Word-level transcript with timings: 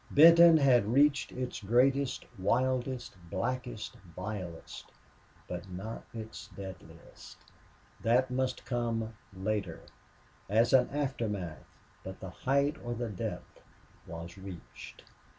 Benton 0.09 0.57
had 0.57 0.87
reached 0.87 1.31
its 1.31 1.59
greatest, 1.61 2.25
wildest, 2.39 3.15
blackest, 3.29 3.93
vilest. 4.15 4.91
But 5.47 5.69
not 5.69 6.05
its 6.11 6.47
deadliest! 6.55 7.37
That 8.01 8.31
must 8.31 8.65
come 8.65 9.13
later 9.31 9.81
as 10.49 10.73
an 10.73 10.89
aftermath. 10.89 11.63
But 12.03 12.19
the 12.19 12.31
height 12.31 12.77
or 12.83 12.95
the 12.95 13.09
depth 13.09 13.61
was 14.07 14.39
reached. 14.39 15.03